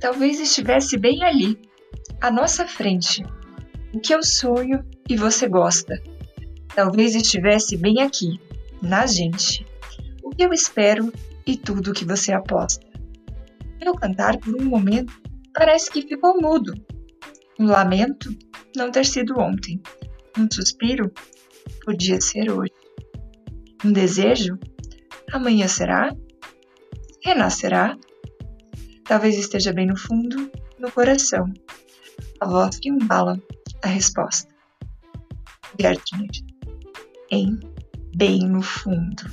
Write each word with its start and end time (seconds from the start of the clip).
talvez 0.00 0.40
estivesse 0.40 0.96
bem 0.96 1.22
ali, 1.22 1.58
à 2.20 2.30
nossa 2.30 2.66
frente. 2.66 3.22
O 3.92 4.00
que 4.00 4.14
eu 4.14 4.22
sonho 4.22 4.84
e 5.08 5.16
você 5.16 5.48
gosta. 5.48 6.00
Talvez 6.74 7.14
estivesse 7.14 7.76
bem 7.76 8.00
aqui, 8.00 8.40
na 8.80 9.06
gente. 9.06 9.66
O 10.22 10.30
que 10.30 10.44
eu 10.44 10.52
espero 10.52 11.12
e 11.46 11.56
tudo 11.56 11.90
o 11.90 11.94
que 11.94 12.04
você 12.04 12.32
aposta. 12.32 12.86
Meu 13.82 13.94
cantar 13.94 14.38
por 14.38 14.54
um 14.54 14.64
momento 14.64 15.12
parece 15.52 15.90
que 15.90 16.02
ficou 16.02 16.40
mudo. 16.40 16.72
Um 17.58 17.66
lamento 17.66 18.34
não 18.76 18.90
ter 18.90 19.04
sido 19.04 19.38
ontem. 19.38 19.80
Um 20.38 20.46
suspiro 20.50 21.12
podia 21.84 22.20
ser 22.20 22.50
hoje. 22.50 22.72
Um 23.84 23.92
desejo 23.92 24.58
amanhã 25.32 25.66
será? 25.66 26.14
Renascerá? 27.24 27.96
Talvez 29.10 29.36
esteja 29.36 29.72
bem 29.72 29.86
no 29.86 29.96
fundo, 29.96 30.52
no 30.78 30.88
coração. 30.92 31.52
A 32.38 32.46
voz 32.46 32.78
que 32.78 32.88
embala 32.88 33.42
a 33.82 33.88
resposta. 33.88 34.48
Gertrude, 35.80 36.46
em 37.28 37.58
bem 38.14 38.38
no 38.46 38.62
fundo. 38.62 39.24